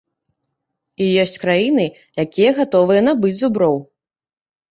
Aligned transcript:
І 1.03 1.09
ёсць 1.23 1.37
краіны, 1.43 1.85
якія 2.25 2.55
гатовыя 2.59 3.01
набыць 3.09 3.37
зуброў. 3.43 3.75